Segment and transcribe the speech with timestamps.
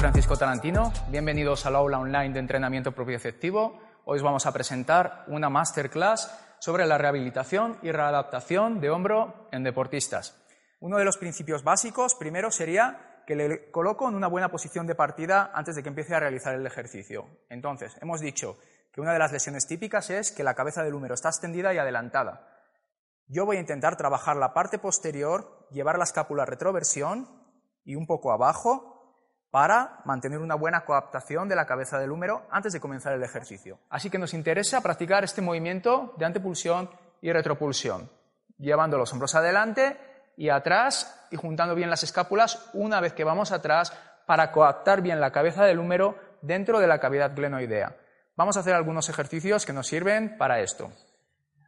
[0.00, 3.78] Francisco Tarantino, bienvenidos al aula online de entrenamiento propioceptivo.
[4.06, 9.62] Hoy os vamos a presentar una masterclass sobre la rehabilitación y readaptación de hombro en
[9.62, 10.42] deportistas.
[10.80, 14.94] Uno de los principios básicos, primero, sería que le coloco en una buena posición de
[14.94, 17.26] partida antes de que empiece a realizar el ejercicio.
[17.50, 18.56] Entonces, hemos dicho
[18.94, 21.78] que una de las lesiones típicas es que la cabeza del húmero está extendida y
[21.78, 22.48] adelantada.
[23.26, 27.28] Yo voy a intentar trabajar la parte posterior, llevar la escápula retroversión
[27.84, 28.96] y un poco abajo
[29.50, 33.78] para mantener una buena coaptación de la cabeza del húmero antes de comenzar el ejercicio.
[33.88, 36.90] Así que nos interesa practicar este movimiento de antepulsión
[37.20, 38.10] y retropulsión,
[38.58, 39.98] llevando los hombros adelante
[40.36, 43.92] y atrás y juntando bien las escápulas una vez que vamos atrás
[44.26, 47.96] para coaptar bien la cabeza del húmero dentro de la cavidad glenoidea.
[48.36, 50.90] Vamos a hacer algunos ejercicios que nos sirven para esto.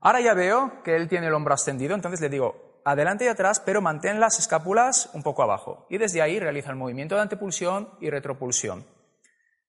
[0.00, 3.60] Ahora ya veo que él tiene el hombro extendido, entonces le digo adelante y atrás,
[3.60, 5.86] pero mantén las escápulas un poco abajo.
[5.90, 8.86] Y desde ahí realiza el movimiento de antepulsión y retropulsión.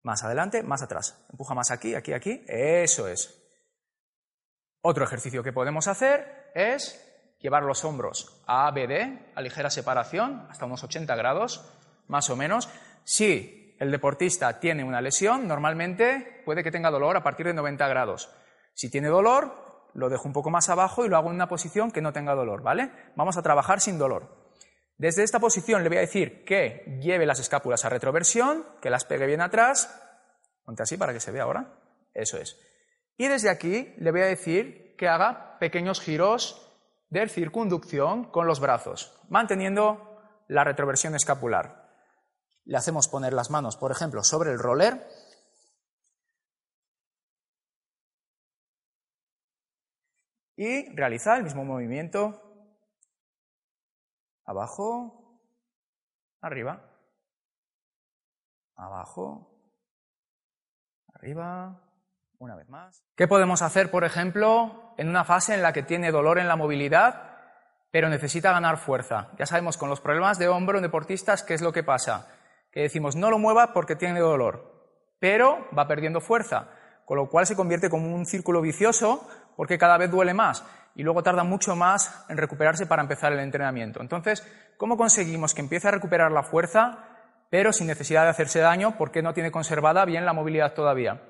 [0.02, 1.26] Más adelante, más atrás.
[1.30, 2.44] Empuja más aquí, aquí, aquí.
[2.48, 3.36] Eso es.
[4.82, 7.06] Otro ejercicio que podemos hacer es
[7.40, 11.66] llevar los hombros a ABD, a ligera separación, hasta unos 80 grados,
[12.08, 12.70] más o menos.
[13.04, 17.88] Si el deportista tiene una lesión, normalmente puede que tenga dolor a partir de 90
[17.88, 18.30] grados.
[18.74, 21.92] Si tiene dolor, lo dejo un poco más abajo y lo hago en una posición
[21.92, 22.92] que no tenga dolor, ¿vale?
[23.16, 24.40] Vamos a trabajar sin dolor.
[24.98, 29.06] Desde esta posición le voy a decir que lleve las escápulas a retroversión, que las
[29.06, 30.02] pegue bien atrás.
[30.66, 31.74] Ponte así para que se vea ahora.
[32.14, 32.60] Eso es.
[33.18, 36.70] Y desde aquí le voy a decir que haga pequeños giros
[37.10, 41.90] de circunducción con los brazos, manteniendo la retroversión escapular.
[42.66, 45.08] Le hacemos poner las manos, por ejemplo, sobre el roller
[50.60, 52.44] y realizar el mismo movimiento
[54.44, 55.40] abajo,
[56.42, 56.82] arriba,
[58.76, 59.58] abajo,
[61.14, 61.82] arriba,
[62.40, 63.06] una vez más.
[63.16, 66.58] ¿Qué podemos hacer, por ejemplo, en una fase en la que tiene dolor en la
[66.58, 67.38] movilidad,
[67.90, 69.32] pero necesita ganar fuerza?
[69.38, 72.28] Ya sabemos con los problemas de hombro en deportistas qué es lo que pasa.
[72.70, 76.68] Que decimos, no lo mueva porque tiene dolor, pero va perdiendo fuerza,
[77.06, 79.26] con lo cual se convierte como un círculo vicioso
[79.60, 80.64] porque cada vez duele más
[80.96, 84.00] y luego tarda mucho más en recuperarse para empezar el entrenamiento.
[84.00, 84.42] Entonces,
[84.78, 87.00] ¿cómo conseguimos que empiece a recuperar la fuerza,
[87.50, 91.24] pero sin necesidad de hacerse daño porque no tiene conservada bien la movilidad todavía?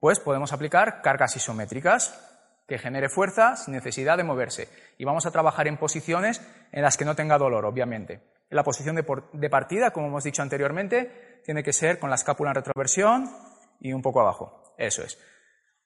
[0.00, 2.20] Pues podemos aplicar cargas isométricas
[2.66, 4.68] que genere fuerza sin necesidad de moverse.
[4.98, 8.14] Y vamos a trabajar en posiciones en las que no tenga dolor, obviamente.
[8.50, 12.16] En la posición de, de partida, como hemos dicho anteriormente, tiene que ser con la
[12.16, 13.30] escápula en retroversión
[13.78, 14.74] y un poco abajo.
[14.76, 15.16] Eso es.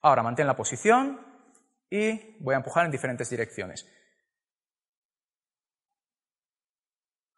[0.01, 1.24] Ahora mantén la posición,
[1.95, 3.87] y voy a empujar en diferentes direcciones.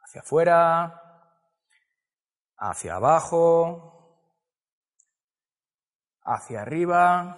[0.03, 1.01] Hacia afuera,
[2.57, 3.97] hacia abajo,
[6.23, 7.38] hacia arriba.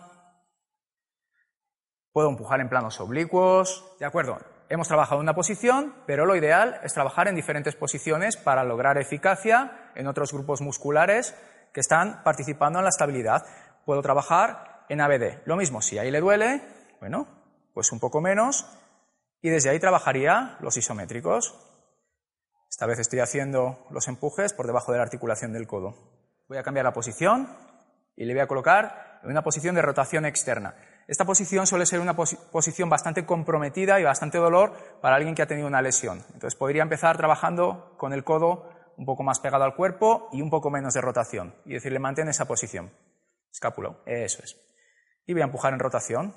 [2.12, 3.96] Puedo empujar en planos oblicuos.
[4.00, 8.64] De acuerdo, hemos trabajado una posición, pero lo ideal es trabajar en diferentes posiciones para
[8.64, 11.36] lograr eficacia en otros grupos musculares
[11.74, 13.46] que están participando en la estabilidad.
[13.86, 15.42] Puedo trabajar en ABD.
[15.46, 17.28] Lo mismo, si ahí le duele, bueno,
[17.74, 18.66] pues un poco menos
[19.42, 21.56] y desde ahí trabajaría los isométricos.
[22.70, 25.96] Esta vez estoy haciendo los empujes por debajo de la articulación del codo.
[26.48, 27.50] Voy a cambiar la posición
[28.16, 30.76] y le voy a colocar en una posición de rotación externa.
[31.08, 35.48] Esta posición suele ser una posición bastante comprometida y bastante dolor para alguien que ha
[35.48, 36.24] tenido una lesión.
[36.34, 40.50] Entonces podría empezar trabajando con el codo un poco más pegado al cuerpo y un
[40.50, 41.56] poco menos de rotación.
[41.66, 42.92] Y decirle, mantén esa posición.
[43.52, 44.56] Escápulo, eso es.
[45.26, 46.36] Y voy a empujar en rotación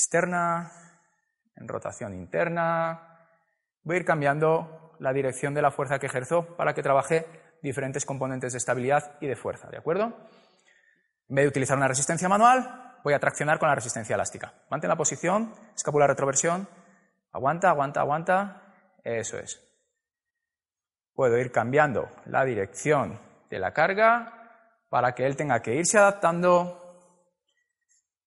[0.00, 0.72] externa,
[1.56, 3.18] en rotación interna.
[3.82, 7.26] Voy a ir cambiando la dirección de la fuerza que ejerzo para que trabaje
[7.62, 10.06] diferentes componentes de estabilidad y de fuerza, ¿de acuerdo?
[11.28, 14.54] En vez de utilizar una resistencia manual, voy a traccionar con la resistencia elástica.
[14.70, 16.66] Mantén la posición, escápula retroversión,
[17.32, 18.62] aguanta, aguanta, aguanta,
[19.04, 19.60] eso es.
[21.14, 23.20] Puedo ir cambiando la dirección
[23.50, 24.32] de la carga
[24.88, 26.89] para que él tenga que irse adaptando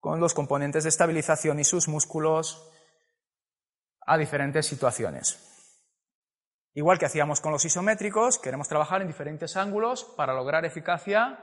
[0.04, 2.70] con los componentes de estabilización y sus músculos
[4.06, 5.40] a diferentes situaciones.
[6.74, 11.40] Igual que hacíamos con los isométricos, queremos trabajar en diferentes ángulos para lograr eficacia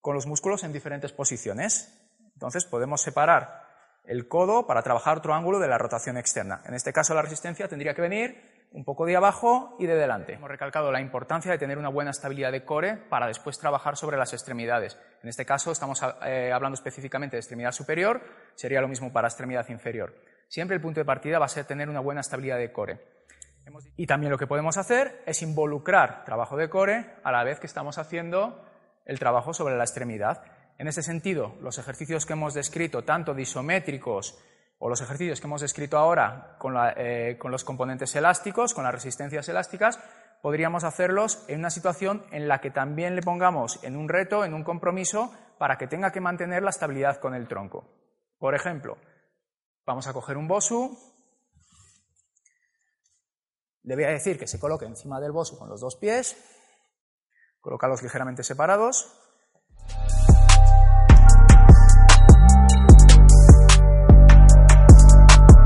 [0.00, 1.92] con los músculos en diferentes posiciones.
[2.32, 3.68] Entonces podemos separar
[4.04, 6.62] el codo para trabajar otro ángulo de la rotación externa.
[6.64, 10.34] En este caso la resistencia tendría que venir un poco de abajo y de delante.
[10.34, 14.16] Hemos recalcado la importancia de tener una buena estabilidad de core para después trabajar sobre
[14.16, 14.98] las extremidades.
[15.22, 18.22] En este caso estamos eh, hablando específicamente de extremidad superior,
[18.54, 20.14] sería lo mismo para extremidad inferior.
[20.48, 23.00] Siempre el punto de partida va a ser tener una buena estabilidad de core.
[23.96, 27.66] Y también lo que podemos hacer es involucrar trabajo de core a la vez que
[27.66, 28.64] estamos haciendo
[29.04, 30.42] el trabajo sobre la extremidad.
[30.78, 34.42] En ese sentido, los ejercicios que hemos descrito, tanto disométricos
[34.84, 38.92] o los ejercicios que hemos descrito ahora con, eh, con los componentes elásticos, con las
[38.92, 40.00] resistencias elásticas,
[40.42, 44.54] podríamos hacerlos en una situación en la que también le pongamos en un reto, en
[44.54, 47.84] un compromiso, para que tenga que mantener la estabilidad con el tronco.
[48.40, 48.98] Por ejemplo,
[49.86, 50.98] vamos a coger un bosu,
[53.84, 56.36] le voy a decir que se coloque encima del bosu con los dos pies,
[57.60, 59.16] colocarlos ligeramente separados.